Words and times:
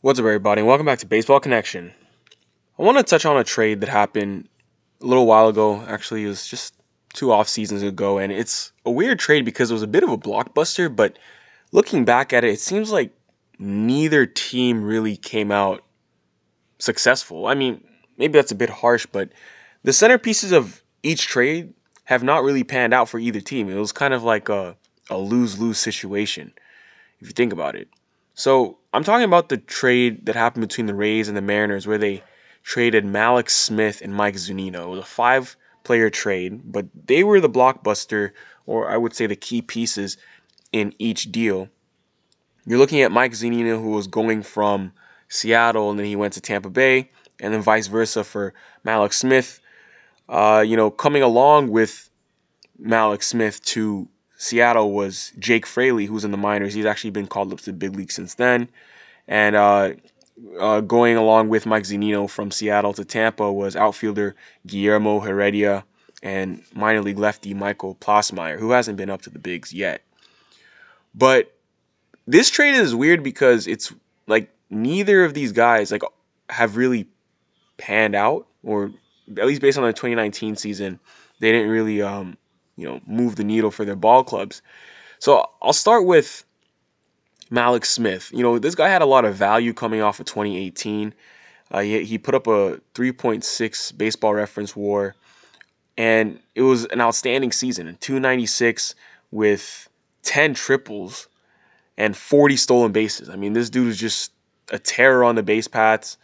What's 0.00 0.20
up, 0.20 0.26
everybody, 0.26 0.60
and 0.60 0.68
welcome 0.68 0.86
back 0.86 1.00
to 1.00 1.06
Baseball 1.06 1.40
Connection. 1.40 1.92
I 2.78 2.84
want 2.84 2.98
to 2.98 3.02
touch 3.02 3.26
on 3.26 3.36
a 3.36 3.42
trade 3.42 3.80
that 3.80 3.88
happened 3.88 4.48
a 5.02 5.06
little 5.06 5.26
while 5.26 5.48
ago. 5.48 5.82
Actually, 5.88 6.22
it 6.22 6.28
was 6.28 6.46
just 6.46 6.72
two 7.14 7.32
off 7.32 7.48
seasons 7.48 7.82
ago, 7.82 8.18
and 8.18 8.30
it's 8.30 8.70
a 8.84 8.92
weird 8.92 9.18
trade 9.18 9.44
because 9.44 9.72
it 9.72 9.74
was 9.74 9.82
a 9.82 9.88
bit 9.88 10.04
of 10.04 10.10
a 10.10 10.16
blockbuster. 10.16 10.94
But 10.94 11.18
looking 11.72 12.04
back 12.04 12.32
at 12.32 12.44
it, 12.44 12.50
it 12.50 12.60
seems 12.60 12.92
like 12.92 13.12
neither 13.58 14.24
team 14.24 14.84
really 14.84 15.16
came 15.16 15.50
out 15.50 15.82
successful. 16.78 17.48
I 17.48 17.54
mean, 17.54 17.82
maybe 18.18 18.34
that's 18.34 18.52
a 18.52 18.54
bit 18.54 18.70
harsh, 18.70 19.04
but 19.10 19.30
the 19.82 19.90
centerpieces 19.90 20.52
of 20.52 20.80
each 21.02 21.26
trade 21.26 21.74
have 22.04 22.22
not 22.22 22.44
really 22.44 22.62
panned 22.62 22.94
out 22.94 23.08
for 23.08 23.18
either 23.18 23.40
team. 23.40 23.68
It 23.68 23.74
was 23.74 23.90
kind 23.90 24.14
of 24.14 24.22
like 24.22 24.48
a, 24.48 24.76
a 25.10 25.18
lose 25.18 25.58
lose 25.58 25.78
situation, 25.78 26.52
if 27.18 27.26
you 27.26 27.32
think 27.32 27.52
about 27.52 27.74
it. 27.74 27.88
So 28.38 28.78
I'm 28.92 29.02
talking 29.02 29.24
about 29.24 29.48
the 29.48 29.56
trade 29.56 30.26
that 30.26 30.36
happened 30.36 30.68
between 30.68 30.86
the 30.86 30.94
Rays 30.94 31.26
and 31.26 31.36
the 31.36 31.42
Mariners, 31.42 31.88
where 31.88 31.98
they 31.98 32.22
traded 32.62 33.04
Mallex 33.04 33.50
Smith 33.50 34.00
and 34.00 34.14
Mike 34.14 34.36
Zunino. 34.36 34.84
It 34.84 34.88
was 34.90 35.00
a 35.00 35.04
five 35.04 35.56
player 35.82 36.08
trade, 36.08 36.60
but 36.64 36.86
they 37.06 37.24
were 37.24 37.40
the 37.40 37.50
blockbuster, 37.50 38.30
or 38.64 38.88
I 38.88 38.96
would 38.96 39.12
say 39.12 39.26
the 39.26 39.34
key 39.34 39.60
pieces 39.60 40.18
in 40.70 40.94
each 41.00 41.32
deal. 41.32 41.68
You're 42.64 42.78
looking 42.78 43.00
at 43.00 43.10
Mike 43.10 43.32
Zunino, 43.32 43.82
who 43.82 43.90
was 43.90 44.06
going 44.06 44.44
from 44.44 44.92
Seattle 45.28 45.90
and 45.90 45.98
then 45.98 46.06
he 46.06 46.14
went 46.14 46.34
to 46.34 46.40
Tampa 46.40 46.70
Bay, 46.70 47.10
and 47.40 47.52
then 47.52 47.60
vice 47.60 47.88
versa 47.88 48.22
for 48.22 48.54
Mallex 48.86 49.14
Smith. 49.14 49.58
Uh, 50.28 50.62
you 50.64 50.76
know, 50.76 50.92
coming 50.92 51.24
along 51.24 51.70
with 51.70 52.08
Mallex 52.80 53.24
Smith 53.24 53.60
to 53.64 54.08
Seattle 54.38 54.92
was 54.92 55.32
Jake 55.38 55.66
Fraley, 55.66 56.06
who's 56.06 56.24
in 56.24 56.30
the 56.30 56.36
minors. 56.36 56.72
He's 56.72 56.86
actually 56.86 57.10
been 57.10 57.26
called 57.26 57.52
up 57.52 57.58
to 57.58 57.66
the 57.66 57.72
big 57.72 57.96
league 57.96 58.12
since 58.12 58.34
then. 58.34 58.68
And 59.26 59.56
uh, 59.56 59.94
uh, 60.58 60.80
going 60.80 61.16
along 61.16 61.48
with 61.48 61.66
Mike 61.66 61.82
Zunino 61.82 62.30
from 62.30 62.52
Seattle 62.52 62.92
to 62.94 63.04
Tampa 63.04 63.52
was 63.52 63.74
outfielder 63.74 64.36
Guillermo 64.64 65.18
Heredia 65.18 65.84
and 66.22 66.62
minor 66.72 67.02
league 67.02 67.18
lefty 67.18 67.52
Michael 67.52 67.96
Plassmeyer, 67.96 68.58
who 68.58 68.70
hasn't 68.70 68.96
been 68.96 69.10
up 69.10 69.22
to 69.22 69.30
the 69.30 69.40
bigs 69.40 69.72
yet. 69.72 70.02
But 71.14 71.52
this 72.28 72.48
trade 72.48 72.74
is 72.74 72.94
weird 72.94 73.24
because 73.24 73.66
it's 73.66 73.92
like 74.28 74.50
neither 74.70 75.24
of 75.24 75.34
these 75.34 75.50
guys 75.50 75.90
like 75.90 76.02
have 76.48 76.76
really 76.76 77.08
panned 77.76 78.14
out, 78.14 78.46
or 78.62 78.92
at 79.36 79.46
least 79.46 79.60
based 79.60 79.78
on 79.78 79.84
the 79.84 79.92
2019 79.92 80.54
season, 80.54 81.00
they 81.40 81.50
didn't 81.50 81.70
really 81.70 82.02
um, 82.02 82.36
you 82.78 82.86
know, 82.86 83.00
move 83.06 83.36
the 83.36 83.44
needle 83.44 83.70
for 83.70 83.84
their 83.84 83.96
ball 83.96 84.24
clubs. 84.24 84.62
So 85.18 85.44
I'll 85.60 85.72
start 85.72 86.06
with 86.06 86.44
Mallex 87.50 87.86
Smith. 87.86 88.30
You 88.32 88.42
know, 88.42 88.58
this 88.58 88.74
guy 88.74 88.88
had 88.88 89.02
a 89.02 89.06
lot 89.06 89.24
of 89.24 89.34
value 89.34 89.74
coming 89.74 90.00
off 90.00 90.20
of 90.20 90.26
2018. 90.26 91.12
Uh, 91.70 91.80
he, 91.80 92.04
he 92.04 92.18
put 92.18 92.34
up 92.34 92.46
a 92.46 92.80
3.6 92.94 93.98
baseball 93.98 94.32
reference 94.32 94.76
war, 94.76 95.16
and 95.96 96.38
it 96.54 96.62
was 96.62 96.84
an 96.86 97.00
outstanding 97.00 97.52
season. 97.52 97.86
296 98.00 98.94
with 99.30 99.88
10 100.22 100.54
triples 100.54 101.28
and 101.96 102.16
40 102.16 102.56
stolen 102.56 102.92
bases. 102.92 103.28
I 103.28 103.36
mean, 103.36 103.54
this 103.54 103.70
dude 103.70 103.88
was 103.88 103.98
just 103.98 104.32
a 104.70 104.78
terror 104.78 105.24
on 105.24 105.34
the 105.34 105.42
base 105.42 105.66
paths, 105.66 106.16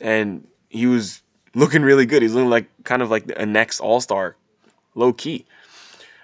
and 0.00 0.48
he 0.70 0.86
was 0.86 1.22
looking 1.54 1.82
really 1.82 2.06
good. 2.06 2.22
He's 2.22 2.34
looking 2.34 2.50
like 2.50 2.68
kind 2.84 3.02
of 3.02 3.10
like 3.10 3.30
a 3.36 3.44
next 3.44 3.80
All 3.80 4.00
Star, 4.00 4.36
low 4.94 5.12
key. 5.12 5.44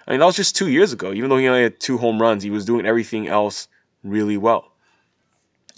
I 0.07 0.11
mean, 0.11 0.19
that 0.19 0.25
was 0.25 0.35
just 0.35 0.55
two 0.55 0.67
years 0.67 0.93
ago. 0.93 1.13
Even 1.13 1.29
though 1.29 1.37
he 1.37 1.47
only 1.47 1.63
had 1.63 1.79
two 1.79 1.97
home 1.97 2.21
runs, 2.21 2.43
he 2.43 2.49
was 2.49 2.65
doing 2.65 2.85
everything 2.85 3.27
else 3.27 3.67
really 4.03 4.37
well. 4.37 4.71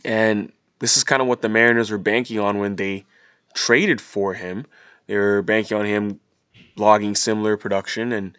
And 0.04 0.52
this 0.80 0.98
is 0.98 1.04
kind 1.04 1.22
of 1.22 1.28
what 1.28 1.42
the 1.42 1.50
Mariners 1.50 1.92
were 1.92 1.98
banking 1.98 2.40
on 2.40 2.60
when 2.60 2.76
they 2.76 3.06
traded 3.54 4.02
for 4.02 4.34
him. 4.34 4.66
They 5.08 5.16
were 5.16 5.42
banking 5.42 5.78
on 5.78 5.86
him 5.86 6.20
logging 6.76 7.16
similar 7.16 7.58
production, 7.58 8.12
and 8.12 8.38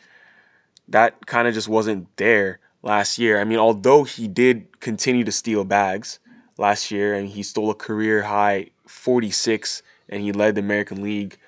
that 0.88 1.26
kind 1.26 1.48
of 1.48 1.54
just 1.54 1.68
wasn't 1.68 2.14
there 2.16 2.60
last 2.82 3.18
year. 3.18 3.40
I 3.40 3.44
mean, 3.44 3.58
although 3.58 4.04
he 4.04 4.28
did 4.28 4.80
continue 4.80 5.24
to 5.24 5.32
steal 5.32 5.64
bags 5.64 6.18
last 6.58 6.90
year, 6.90 7.14
and 7.14 7.28
he 7.28 7.42
stole 7.42 7.70
a 7.70 7.74
career 7.74 8.22
high 8.22 8.70
46, 8.86 9.82
and 10.08 10.22
he 10.22 10.32
led 10.32 10.54
the 10.54 10.60
American 10.60 11.02
League, 11.02 11.38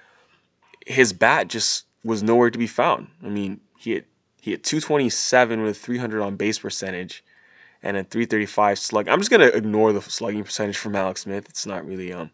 his 0.87 1.12
bat 1.12 1.49
just 1.49 1.84
was 2.03 2.22
nowhere 2.22 2.51
to 2.51 2.59
be 2.59 2.67
found. 2.67 3.09
I 3.22 3.28
mean, 3.28 3.61
he 3.78 3.93
had 3.93 4.05
he 4.41 4.53
had 4.53 4.62
227 4.62 5.62
with 5.62 5.78
300 5.78 6.23
on 6.23 6.37
base 6.37 6.59
percentage 6.59 7.23
and 7.83 7.97
a 7.97 8.05
335 8.05 8.78
slug. 8.78 9.09
I'm 9.09 9.19
just 9.19 9.31
gonna 9.31 9.47
ignore 9.47 9.93
the 9.93 10.03
slugging 10.03 10.45
percentage 10.45 10.77
from 10.77 10.93
Mallex 10.93 11.19
Smith. 11.19 11.49
It's 11.49 11.67
not 11.67 11.87
really 11.87 12.12
um 12.12 12.31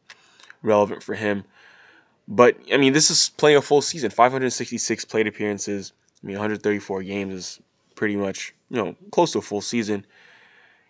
relevant 0.63 1.03
for 1.03 1.15
him. 1.15 1.45
But 2.29 2.57
I 2.73 2.77
mean, 2.77 2.93
this 2.93 3.11
is 3.11 3.31
playing 3.37 3.57
a 3.57 3.63
full 3.63 3.83
season. 3.83 4.11
566 4.11 5.05
plate 5.05 5.27
appearances. 5.27 5.93
I 6.23 6.27
mean, 6.27 6.37
134 6.37 7.03
games 7.03 7.35
is 7.35 7.61
pretty 7.95 8.17
much 8.17 8.55
you 8.71 8.77
know 8.77 8.97
close 9.11 9.33
to 9.33 9.39
a 9.39 9.43
full 9.43 9.61
season. 9.61 10.05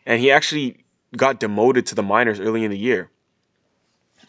And 0.07 0.21
he 0.21 0.31
actually 0.31 0.85
got 1.17 1.41
demoted 1.41 1.87
to 1.87 1.95
the 1.95 2.03
minors 2.03 2.41
early 2.41 2.65
in 2.65 2.71
the 2.71 2.79
year. 2.79 3.11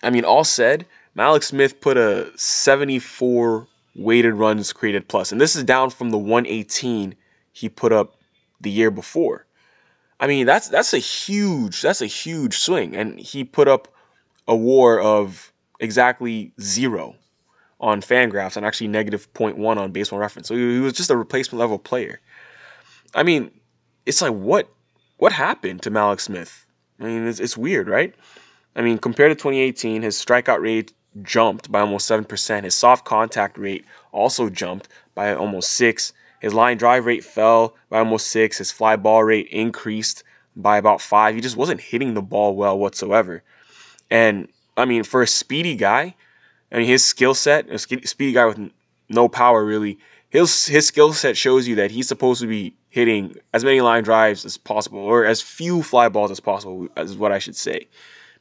I 0.03 0.09
mean, 0.09 0.25
all 0.25 0.43
said, 0.43 0.85
Mallex 1.15 1.45
Smith 1.45 1.81
put 1.81 1.97
a 1.97 2.31
74 2.35 3.67
weighted 3.97 4.35
runs 4.35 4.71
created 4.71 5.07
plus. 5.07 5.31
And 5.31 5.41
this 5.41 5.55
is 5.55 5.63
down 5.63 5.89
from 5.89 6.11
the 6.11 6.17
118 6.17 7.15
he 7.51 7.69
put 7.69 7.91
up 7.91 8.15
the 8.61 8.69
year 8.69 8.91
before. 8.91 9.45
I 10.19 10.27
mean, 10.27 10.45
that's 10.45 10.69
that's 10.69 10.93
a 10.93 10.99
huge 10.99 11.81
that's 11.81 12.01
a 12.01 12.07
huge 12.07 12.57
swing. 12.57 12.95
And 12.95 13.19
he 13.19 13.43
put 13.43 13.67
up 13.67 13.87
a 14.47 14.55
war 14.55 14.99
of 14.99 15.51
exactly 15.79 16.53
zero 16.61 17.15
on 17.79 18.01
Fangraphs 18.01 18.57
and 18.57 18.65
actually 18.65 18.87
negative 18.87 19.31
0.1 19.33 19.77
on 19.77 19.91
baseball 19.91 20.19
reference. 20.19 20.47
So 20.47 20.55
he 20.55 20.79
was 20.79 20.93
just 20.93 21.11
a 21.11 21.17
replacement 21.17 21.59
level 21.59 21.77
player. 21.77 22.19
I 23.13 23.23
mean, 23.23 23.51
it's 24.05 24.21
like 24.21 24.33
what 24.33 24.69
what 25.17 25.31
happened 25.31 25.81
to 25.83 25.91
Mallex 25.91 26.21
Smith? 26.21 26.65
I 26.99 27.03
mean, 27.03 27.27
it's, 27.27 27.39
it's 27.39 27.57
weird, 27.57 27.87
right? 27.87 28.15
I 28.75 28.81
mean, 28.81 28.97
compared 28.97 29.31
to 29.31 29.35
2018, 29.35 30.01
his 30.03 30.15
strikeout 30.15 30.61
rate 30.61 30.93
jumped 31.23 31.71
by 31.71 31.81
almost 31.81 32.09
7%. 32.09 32.63
His 32.63 32.75
soft 32.75 33.05
contact 33.05 33.57
rate 33.57 33.85
also 34.11 34.49
jumped 34.49 34.87
by 35.15 35.33
almost 35.33 35.71
6. 35.73 36.13
His 36.39 36.53
line 36.53 36.77
drive 36.77 37.05
rate 37.05 37.23
fell 37.23 37.75
by 37.89 37.99
almost 37.99 38.27
6. 38.27 38.57
His 38.57 38.71
fly 38.71 38.95
ball 38.95 39.23
rate 39.23 39.47
increased 39.47 40.23
by 40.55 40.77
about 40.77 41.01
5. 41.01 41.35
He 41.35 41.41
just 41.41 41.57
wasn't 41.57 41.81
hitting 41.81 42.13
the 42.13 42.21
ball 42.21 42.55
well 42.55 42.77
whatsoever. 42.77 43.43
And 44.09 44.47
I 44.75 44.85
mean, 44.85 45.03
for 45.03 45.21
a 45.21 45.27
speedy 45.27 45.75
guy, 45.75 46.15
I 46.71 46.77
mean, 46.77 46.87
his 46.87 47.03
skill 47.03 47.33
set, 47.33 47.69
a 47.69 47.79
speedy 47.79 48.33
guy 48.33 48.45
with 48.45 48.71
no 49.09 49.27
power 49.29 49.63
really, 49.63 49.97
his 50.29 50.67
his 50.67 50.87
skill 50.87 51.13
set 51.13 51.37
shows 51.37 51.67
you 51.67 51.75
that 51.75 51.91
he's 51.91 52.07
supposed 52.07 52.41
to 52.41 52.47
be 52.47 52.73
hitting 52.89 53.35
as 53.53 53.63
many 53.63 53.79
line 53.81 54.03
drives 54.03 54.43
as 54.43 54.57
possible 54.57 54.99
or 54.99 55.25
as 55.25 55.41
few 55.41 55.81
fly 55.81 56.09
balls 56.09 56.31
as 56.31 56.39
possible, 56.39 56.87
is 56.97 57.17
what 57.17 57.31
I 57.31 57.39
should 57.39 57.55
say, 57.55 57.87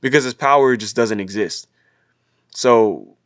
because 0.00 0.24
his 0.24 0.34
power 0.34 0.76
just 0.76 0.96
doesn't 0.96 1.20
exist. 1.20 1.68
So 2.56 3.18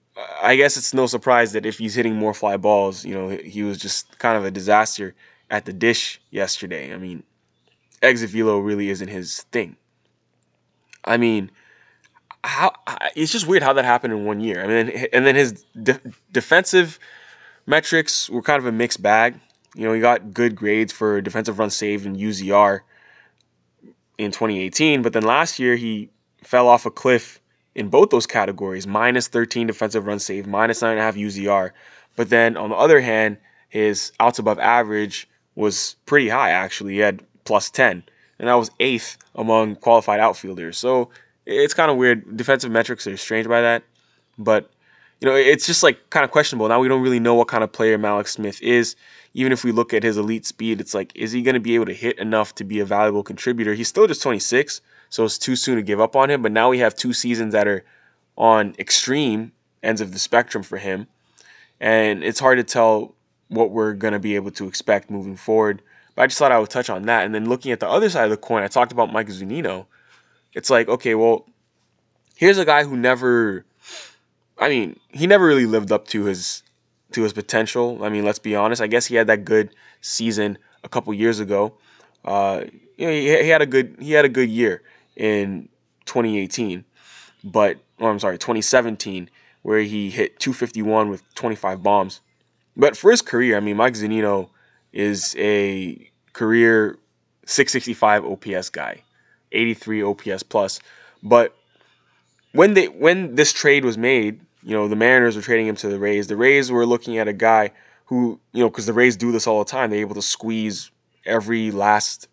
I 0.42 0.56
guess 0.56 0.76
it's 0.76 0.92
no 0.92 1.06
surprise 1.06 1.52
that 1.52 1.64
if 1.64 1.78
he's 1.78 1.94
hitting 1.94 2.16
more 2.16 2.34
fly 2.34 2.56
balls, 2.56 3.04
you 3.04 3.14
know, 3.14 3.28
he 3.28 3.62
was 3.62 3.78
just 3.78 4.18
kind 4.18 4.36
of 4.36 4.44
a 4.44 4.50
disaster 4.50 5.14
at 5.50 5.66
the 5.66 5.72
dish 5.72 6.20
yesterday. 6.32 6.92
I 6.92 6.96
mean, 6.96 7.22
exit 8.02 8.30
velo 8.30 8.58
really 8.58 8.90
isn't 8.90 9.06
his 9.06 9.42
thing. 9.52 9.76
I 11.04 11.16
mean, 11.16 11.52
how 12.42 12.72
it's 13.14 13.30
just 13.30 13.46
weird 13.46 13.62
how 13.62 13.72
that 13.74 13.84
happened 13.84 14.14
in 14.14 14.24
one 14.24 14.40
year. 14.40 14.64
I 14.64 14.66
mean, 14.66 15.06
and 15.12 15.24
then 15.24 15.36
his 15.36 15.64
de- 15.80 16.00
defensive 16.32 16.98
metrics 17.66 18.28
were 18.28 18.42
kind 18.42 18.58
of 18.58 18.66
a 18.66 18.72
mixed 18.72 19.00
bag. 19.00 19.38
You 19.76 19.84
know, 19.84 19.92
he 19.92 20.00
got 20.00 20.34
good 20.34 20.56
grades 20.56 20.92
for 20.92 21.20
defensive 21.20 21.60
run 21.60 21.70
saved 21.70 22.04
and 22.04 22.16
UZR 22.16 22.80
in 24.19 24.32
2018, 24.32 25.02
but 25.02 25.12
then 25.12 25.22
last 25.22 25.60
year 25.60 25.76
he 25.76 26.10
fell 26.42 26.66
off 26.66 26.84
a 26.84 26.90
cliff 26.90 27.39
in 27.75 27.88
both 27.88 28.11
those 28.11 28.26
categories 28.26 28.87
minus 28.87 29.28
13 29.28 29.67
defensive 29.67 30.06
run 30.06 30.19
save, 30.19 30.46
minus 30.46 30.82
9.5 30.82 31.14
UZR. 31.14 31.70
But 32.17 32.31
then 32.31 32.56
on 32.56 32.70
the 32.70 32.76
other 32.76 33.00
hand, 33.00 33.38
his 33.69 34.12
outs 34.20 34.38
above 34.38 34.58
average 34.58 35.28
was 35.55 35.96
pretty 36.06 36.28
high, 36.28 36.50
actually. 36.50 36.94
He 36.94 36.99
had 36.99 37.22
plus 37.44 37.70
10, 37.70 38.02
and 38.38 38.49
that 38.49 38.55
was 38.55 38.70
eighth 38.81 39.17
among 39.34 39.76
qualified 39.76 40.20
outfielders. 40.20 40.76
So 40.78 41.11
it's 41.46 41.75
kind 41.75 41.90
of 41.90 41.96
weird. 41.96 42.37
Defensive 42.37 42.70
metrics 42.70 43.06
are 43.06 43.17
strange 43.17 43.49
by 43.49 43.61
that. 43.61 43.82
But, 44.38 44.70
you 45.20 45.28
know, 45.28 45.34
it's 45.34 45.67
just 45.67 45.82
like 45.82 46.11
kind 46.11 46.25
of 46.25 46.31
questionable. 46.31 46.69
Now 46.69 46.81
we 46.81 46.88
don't 46.88 47.02
really 47.02 47.20
know 47.20 47.34
what 47.34 47.49
kind 47.49 47.62
of 47.62 47.72
player 47.72 47.99
Mallex 47.99 48.28
Smith 48.28 48.61
is. 48.62 48.96
Even 49.34 49.52
if 49.52 49.62
we 49.62 49.70
look 49.70 49.94
at 49.94 50.02
his 50.02 50.17
elite 50.17 50.44
speed, 50.44 50.81
it's 50.81 50.94
like, 50.94 51.12
is 51.14 51.31
he 51.31 51.43
going 51.43 51.55
to 51.55 51.61
be 51.61 51.76
able 51.76 51.87
to 51.87 51.94
hit 51.94 52.19
enough 52.19 52.55
to 52.56 52.64
be 52.64 52.81
a 52.81 52.84
valuable 52.84 53.22
contributor? 53.22 53.75
He's 53.75 53.87
still 53.87 54.08
just 54.08 54.22
26 54.22 54.81
so 55.11 55.25
it's 55.25 55.38
too 55.38 55.56
soon 55.56 55.76
to 55.76 55.82
give 55.82 56.00
up 56.00 56.17
on 56.17 56.31
him. 56.31 56.40
But 56.40 56.52
now 56.52 56.70
we 56.70 56.78
have 56.78 56.94
two 56.94 57.12
seasons 57.12 57.52
that 57.52 57.69
are 57.69 57.84
on 58.37 58.75
extreme 58.78 59.52
ends 59.82 60.00
of 60.00 60.12
the 60.12 60.19
spectrum 60.19 60.62
for 60.62 60.78
him, 60.78 61.06
and 61.81 62.25
it's 62.25 62.40
hard 62.40 62.58
to 62.58 62.64
tell 62.64 63.14
what 63.49 63.70
we're 63.70 63.93
going 63.93 64.12
to 64.12 64.20
be 64.20 64.37
able 64.37 64.52
to 64.52 64.69
expect 64.69 65.11
moving 65.11 65.37
forward. 65.37 65.82
But 66.14 66.22
I 66.22 66.26
just 66.28 66.38
thought 66.38 66.52
I 66.52 66.58
would 66.58 66.70
touch 66.70 66.88
on 66.88 67.02
that. 67.06 67.25
And 67.25 67.34
then 67.34 67.49
looking 67.49 67.72
at 67.72 67.81
the 67.81 67.88
other 67.88 68.08
side 68.08 68.25
of 68.25 68.31
the 68.31 68.37
coin, 68.37 68.62
I 68.62 68.69
talked 68.69 68.93
about 68.93 69.12
Mike 69.12 69.28
Zunino. 69.28 69.87
It's 70.55 70.70
like, 70.70 70.88
okay, 70.88 71.14
well, 71.14 71.46
here's 72.37 72.58
a 72.58 72.64
guy 72.64 72.84
who 72.84 72.96
never, 72.96 73.64
I 74.60 74.68
mean, 74.68 75.00
he 75.08 75.26
never 75.26 75.46
really 75.46 75.66
lived 75.66 75.90
up 75.90 76.06
to 76.08 76.24
his 76.24 76.62
to 77.12 77.22
his 77.22 77.32
potential. 77.32 78.04
I 78.04 78.10
mean, 78.10 78.24
let's 78.24 78.38
be 78.38 78.54
honest. 78.54 78.80
I 78.80 78.86
guess 78.86 79.06
he 79.06 79.16
had 79.16 79.26
that 79.26 79.44
good 79.44 79.70
season 80.02 80.58
a 80.84 80.88
couple 80.88 81.12
years 81.14 81.40
ago. 81.40 81.74
Uh, 82.24 82.64
you 82.96 83.06
know, 83.06 83.12
he, 83.12 83.42
he 83.42 83.48
had 83.48 83.62
a 83.62 83.66
good 83.66 83.96
he 83.98 84.12
had 84.12 84.26
a 84.26 84.28
good 84.28 84.50
year 84.50 84.82
in 85.16 85.68
2018, 86.04 86.84
but 87.42 87.78
or 87.98 88.10
I'm 88.10 88.18
sorry, 88.18 88.38
2017, 88.38 89.30
where 89.62 89.80
he 89.80 90.10
hit 90.10 90.38
251 90.38 91.08
with 91.08 91.22
25 91.34 91.82
bombs. 91.82 92.20
But 92.76 92.96
for 92.96 93.10
his 93.10 93.22
career, 93.22 93.56
I 93.56 93.60
mean, 93.60 93.76
Mike 93.76 93.94
Zunino 93.94 94.50
is 94.92 95.34
a 95.38 96.10
career 96.32 96.98
665 97.46 98.24
OPS 98.24 98.68
guy, 98.68 99.02
83 99.52 100.02
OPS 100.02 100.42
plus. 100.42 100.80
But 101.22 101.56
when 102.52 102.74
they 102.74 102.86
when 102.86 103.34
this 103.34 103.52
trade 103.52 103.84
was 103.84 103.96
made, 103.96 104.40
you 104.62 104.74
know, 104.74 104.88
the 104.88 104.96
Mariners 104.96 105.36
were 105.36 105.42
trading 105.42 105.66
him 105.66 105.76
to 105.76 105.88
the 105.88 105.98
Rays. 105.98 106.26
The 106.26 106.36
Rays 106.36 106.70
were 106.70 106.86
looking 106.86 107.18
at 107.18 107.28
a 107.28 107.32
guy 107.32 107.70
who, 108.06 108.40
you 108.52 108.62
know, 108.62 108.68
because 108.68 108.86
the 108.86 108.92
Rays 108.92 109.16
do 109.16 109.32
this 109.32 109.46
all 109.46 109.62
the 109.62 109.70
time, 109.70 109.90
they're 109.90 110.00
able 110.00 110.14
to 110.14 110.22
squeeze 110.22 110.90
every 111.24 111.70
last 111.70 112.28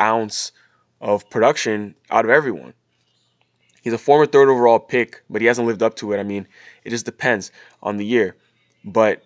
ounce 0.00 0.52
of 1.00 1.28
production 1.30 1.94
out 2.10 2.24
of 2.24 2.30
everyone. 2.30 2.74
He's 3.82 3.92
a 3.92 3.98
former 3.98 4.26
third 4.26 4.48
overall 4.48 4.78
pick, 4.78 5.22
but 5.28 5.42
he 5.42 5.46
hasn't 5.46 5.66
lived 5.66 5.82
up 5.82 5.94
to 5.96 6.12
it. 6.12 6.18
I 6.18 6.22
mean, 6.22 6.46
it 6.84 6.90
just 6.90 7.04
depends 7.04 7.52
on 7.82 7.98
the 7.98 8.06
year. 8.06 8.34
But, 8.84 9.22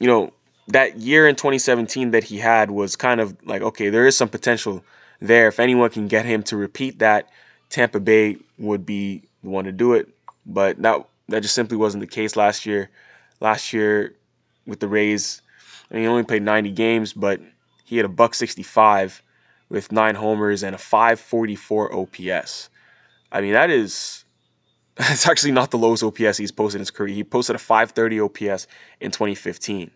you 0.00 0.06
know, 0.06 0.32
that 0.68 0.98
year 0.98 1.28
in 1.28 1.36
2017 1.36 2.12
that 2.12 2.24
he 2.24 2.38
had 2.38 2.70
was 2.70 2.96
kind 2.96 3.20
of 3.20 3.36
like, 3.44 3.62
okay, 3.62 3.90
there 3.90 4.06
is 4.06 4.16
some 4.16 4.28
potential 4.28 4.82
there. 5.20 5.48
If 5.48 5.60
anyone 5.60 5.90
can 5.90 6.08
get 6.08 6.24
him 6.24 6.42
to 6.44 6.56
repeat 6.56 6.98
that, 7.00 7.28
Tampa 7.68 8.00
Bay 8.00 8.38
would 8.58 8.86
be 8.86 9.22
the 9.42 9.50
one 9.50 9.64
to 9.64 9.72
do 9.72 9.92
it. 9.92 10.08
But 10.46 10.80
that 10.82 11.04
that 11.28 11.40
just 11.40 11.54
simply 11.54 11.76
wasn't 11.76 12.00
the 12.00 12.06
case 12.06 12.36
last 12.36 12.66
year. 12.66 12.90
Last 13.40 13.72
year 13.72 14.14
with 14.66 14.80
the 14.80 14.88
Rays, 14.88 15.42
I 15.90 15.94
mean, 15.94 16.04
he 16.04 16.08
only 16.08 16.22
played 16.22 16.42
90 16.42 16.70
games, 16.72 17.12
but 17.12 17.40
he 17.84 17.96
had 17.96 18.06
a 18.06 18.08
buck 18.10 18.34
65 18.34 19.22
with 19.68 19.90
nine 19.90 20.14
homers 20.14 20.62
and 20.62 20.74
a 20.74 20.78
544 20.78 21.94
OPS. 21.94 22.70
I 23.32 23.40
mean, 23.40 23.52
that 23.52 23.70
is 23.70 24.24
it's 24.98 25.26
actually 25.26 25.52
not 25.52 25.70
the 25.70 25.78
lowest 25.78 26.02
OPS 26.02 26.36
he's 26.36 26.52
posted 26.52 26.76
in 26.76 26.80
his 26.80 26.90
career. 26.90 27.14
He 27.14 27.24
posted 27.24 27.56
a 27.56 27.58
530 27.58 28.20
OPS 28.20 28.66
in 29.00 29.10
2015. 29.10 29.90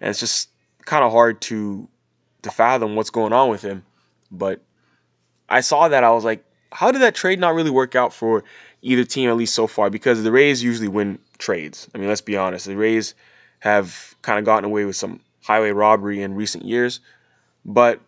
And 0.00 0.10
it's 0.10 0.20
just 0.20 0.48
kind 0.84 1.04
of 1.04 1.12
hard 1.12 1.40
to 1.42 1.88
to 2.42 2.50
fathom 2.50 2.94
what's 2.94 3.10
going 3.10 3.32
on 3.32 3.48
with 3.48 3.62
him. 3.62 3.84
But 4.30 4.62
I 5.48 5.60
saw 5.60 5.88
that 5.88 6.04
I 6.04 6.10
was 6.10 6.24
like, 6.24 6.44
how 6.74 6.90
did 6.90 7.00
that 7.02 7.14
trade 7.14 7.38
not 7.38 7.54
really 7.54 7.70
work 7.70 7.94
out 7.94 8.12
for 8.12 8.42
either 8.82 9.04
team 9.04 9.30
at 9.30 9.36
least 9.36 9.54
so 9.54 9.68
far? 9.68 9.90
Because 9.90 10.24
the 10.24 10.32
Rays 10.32 10.62
usually 10.62 10.88
win 10.88 11.20
trades. 11.38 11.88
I 11.94 11.98
mean, 11.98 12.08
let's 12.08 12.20
be 12.20 12.36
honest. 12.36 12.66
The 12.66 12.76
Rays 12.76 13.14
have 13.60 14.16
kind 14.22 14.40
of 14.40 14.44
gotten 14.44 14.64
away 14.64 14.84
with 14.84 14.96
some 14.96 15.20
highway 15.42 15.70
robbery 15.70 16.20
in 16.20 16.34
recent 16.34 16.64
years, 16.64 16.98
but 17.64 18.00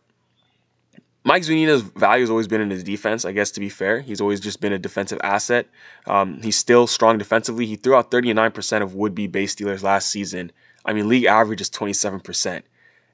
Mike 1.22 1.44
Zunino's 1.44 1.82
value 1.82 2.22
has 2.22 2.30
always 2.30 2.48
been 2.48 2.60
in 2.60 2.70
his 2.70 2.82
defense. 2.82 3.24
I 3.24 3.32
guess 3.32 3.52
to 3.52 3.60
be 3.60 3.68
fair, 3.68 4.00
he's 4.00 4.20
always 4.20 4.40
just 4.40 4.60
been 4.60 4.72
a 4.72 4.78
defensive 4.78 5.20
asset. 5.22 5.66
Um, 6.06 6.40
he's 6.42 6.56
still 6.56 6.88
strong 6.88 7.18
defensively. 7.18 7.66
He 7.66 7.76
threw 7.76 7.94
out 7.94 8.10
39% 8.10 8.82
of 8.82 8.94
would-be 8.94 9.28
base 9.28 9.52
stealers 9.52 9.84
last 9.84 10.08
season. 10.08 10.50
I 10.84 10.92
mean, 10.92 11.08
league 11.08 11.24
average 11.24 11.60
is 11.60 11.70
27%, 11.70 12.62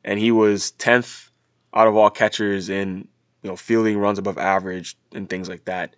and 0.04 0.18
he 0.18 0.30
was 0.30 0.72
10th 0.78 1.28
out 1.74 1.88
of 1.88 1.96
all 1.96 2.10
catchers 2.10 2.70
in 2.70 3.08
you 3.42 3.50
know 3.50 3.56
fielding 3.56 3.98
runs 3.98 4.18
above 4.18 4.38
average 4.38 4.96
and 5.14 5.28
things 5.28 5.48
like 5.48 5.64
that. 5.64 5.96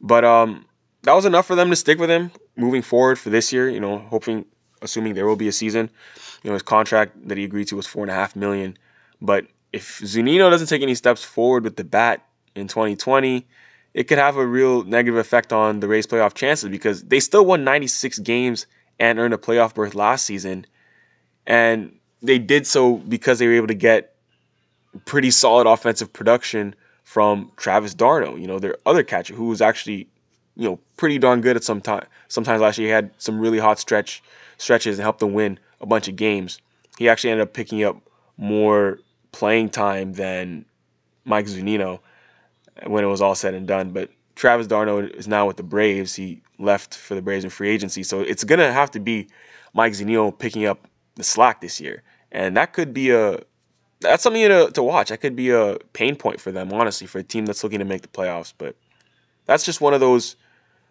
But 0.00 0.24
um, 0.24 0.66
that 1.02 1.12
was 1.12 1.24
enough 1.24 1.46
for 1.46 1.54
them 1.54 1.70
to 1.70 1.76
stick 1.76 1.98
with 1.98 2.10
him 2.10 2.30
moving 2.56 2.82
forward 2.82 3.18
for 3.18 3.30
this 3.30 3.52
year. 3.52 3.68
You 3.68 3.80
know, 3.80 3.98
hoping, 3.98 4.44
assuming 4.82 5.14
there 5.14 5.26
will 5.26 5.36
be 5.36 5.48
a 5.48 5.52
season. 5.52 5.90
You 6.42 6.50
know, 6.50 6.54
his 6.54 6.62
contract 6.62 7.28
that 7.28 7.36
he 7.38 7.44
agreed 7.44 7.68
to 7.68 7.76
was 7.76 7.86
four 7.86 8.02
and 8.02 8.10
a 8.10 8.14
half 8.14 8.34
million, 8.34 8.76
but 9.20 9.46
if 9.72 10.00
Zunino 10.00 10.50
doesn't 10.50 10.66
take 10.66 10.82
any 10.82 10.94
steps 10.94 11.22
forward 11.22 11.64
with 11.64 11.76
the 11.76 11.84
bat 11.84 12.26
in 12.54 12.66
2020, 12.66 13.46
it 13.94 14.04
could 14.04 14.18
have 14.18 14.36
a 14.36 14.46
real 14.46 14.84
negative 14.84 15.18
effect 15.18 15.52
on 15.52 15.80
the 15.80 15.88
Rays' 15.88 16.06
playoff 16.06 16.34
chances 16.34 16.68
because 16.70 17.02
they 17.04 17.20
still 17.20 17.44
won 17.44 17.64
96 17.64 18.18
games 18.20 18.66
and 18.98 19.18
earned 19.18 19.34
a 19.34 19.38
playoff 19.38 19.74
berth 19.74 19.94
last 19.94 20.26
season. 20.26 20.66
And 21.46 21.98
they 22.22 22.38
did 22.38 22.66
so 22.66 22.96
because 22.96 23.38
they 23.38 23.46
were 23.46 23.54
able 23.54 23.68
to 23.68 23.74
get 23.74 24.14
pretty 25.04 25.30
solid 25.30 25.66
offensive 25.66 26.12
production 26.12 26.74
from 27.04 27.50
Travis 27.56 27.94
d'Arnaud, 27.94 28.36
you 28.36 28.46
know, 28.46 28.58
their 28.58 28.76
other 28.86 29.02
catcher 29.02 29.34
who 29.34 29.46
was 29.46 29.60
actually, 29.60 30.08
you 30.56 30.68
know, 30.68 30.78
pretty 30.96 31.18
darn 31.18 31.40
good 31.40 31.56
at 31.56 31.64
some 31.64 31.80
time. 31.80 32.06
Sometimes 32.28 32.60
last 32.60 32.78
year 32.78 32.88
he 32.88 32.92
had 32.92 33.10
some 33.18 33.40
really 33.40 33.58
hot 33.58 33.78
stretch 33.78 34.22
stretches 34.58 34.98
and 34.98 35.02
helped 35.02 35.20
them 35.20 35.32
win 35.32 35.58
a 35.80 35.86
bunch 35.86 36.08
of 36.08 36.16
games. 36.16 36.60
He 36.98 37.08
actually 37.08 37.30
ended 37.30 37.48
up 37.48 37.54
picking 37.54 37.82
up 37.82 37.96
more 38.36 38.98
playing 39.32 39.70
time 39.70 40.12
than 40.12 40.64
Mike 41.24 41.46
Zunino 41.46 42.00
when 42.86 43.04
it 43.04 43.08
was 43.08 43.22
all 43.22 43.34
said 43.34 43.54
and 43.54 43.66
done. 43.66 43.90
But 43.90 44.10
Travis 44.34 44.66
d'Arnaud 44.66 45.10
is 45.14 45.28
now 45.28 45.46
with 45.46 45.56
the 45.56 45.62
Braves. 45.62 46.14
He 46.14 46.42
left 46.58 46.94
for 46.94 47.14
the 47.14 47.22
Braves 47.22 47.44
in 47.44 47.50
free 47.50 47.70
agency, 47.70 48.02
so 48.02 48.20
it's 48.20 48.44
gonna 48.44 48.72
have 48.72 48.90
to 48.92 49.00
be 49.00 49.28
Mike 49.74 49.92
Zunino 49.92 50.36
picking 50.36 50.66
up 50.66 50.86
the 51.16 51.24
slack 51.24 51.60
this 51.60 51.80
year, 51.80 52.02
and 52.32 52.56
that 52.56 52.72
could 52.72 52.92
be 52.94 53.10
a 53.10 53.40
that's 54.00 54.22
something 54.22 54.48
to, 54.48 54.70
to 54.72 54.82
watch. 54.82 55.10
That 55.10 55.18
could 55.18 55.36
be 55.36 55.50
a 55.50 55.76
pain 55.92 56.16
point 56.16 56.40
for 56.40 56.50
them, 56.50 56.72
honestly, 56.72 57.06
for 57.06 57.18
a 57.18 57.22
team 57.22 57.46
that's 57.46 57.62
looking 57.62 57.78
to 57.78 57.84
make 57.84 58.02
the 58.02 58.08
playoffs. 58.08 58.52
But 58.56 58.76
that's 59.46 59.64
just 59.64 59.80
one 59.80 59.94
of 59.94 60.00
those 60.00 60.36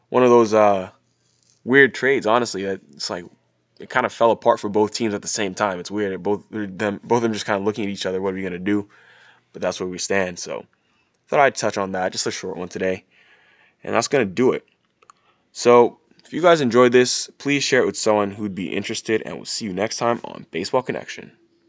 one 0.10 0.24
of 0.24 0.30
those 0.30 0.54
uh, 0.54 0.90
weird 1.64 1.94
trades, 1.94 2.26
honestly. 2.26 2.64
That 2.64 2.82
it's 2.94 3.10
like 3.10 3.26
it 3.80 3.90
kind 3.90 4.06
of 4.06 4.14
fell 4.14 4.32
apart 4.32 4.60
for 4.60 4.70
both 4.70 4.94
teams 4.94 5.14
at 5.14 5.22
the 5.22 5.28
same 5.28 5.54
time. 5.54 5.80
It's 5.80 5.92
weird. 5.92 6.22
Both 6.22 6.44
them, 6.50 7.00
both 7.04 7.18
of 7.18 7.24
them 7.24 7.34
just 7.34 7.46
kind 7.46 7.60
of 7.60 7.66
looking 7.66 7.86
at 7.86 7.90
each 7.90 8.06
other. 8.06 8.22
What 8.22 8.34
are 8.34 8.38
we 8.38 8.44
gonna 8.44 8.60
do? 8.60 8.90
But 9.54 9.62
that's 9.62 9.80
where 9.80 9.90
we 9.90 9.98
stand. 9.98 10.38
So 10.38 10.66
thought 11.28 11.40
I'd 11.40 11.56
touch 11.56 11.78
on 11.78 11.94
that. 11.94 12.12
Just 12.12 12.28
a 12.28 12.32
short 12.32 12.58
one 12.58 12.70
today, 12.70 13.06
and 13.84 13.96
that's 13.96 14.08
gonna 14.08 14.26
do 14.26 14.52
it. 14.52 14.68
So 15.52 16.00
if 16.24 16.34
you 16.34 16.44
guys 16.44 16.62
enjoyed 16.62 16.92
this, 16.92 17.28
please 17.40 17.64
share 17.64 17.82
it 17.82 17.88
with 17.88 17.98
someone 17.98 18.30
who'd 18.30 18.54
be 18.54 18.76
interested, 18.76 19.24
and 19.26 19.36
we'll 19.36 19.46
see 19.46 19.66
you 19.66 19.74
next 19.74 19.98
time 19.98 20.22
on 20.24 20.46
Baseball 20.52 20.84
Connection. 20.84 21.32